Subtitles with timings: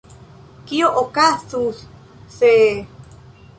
[0.71, 1.85] Kio okazus,
[2.39, 2.51] se…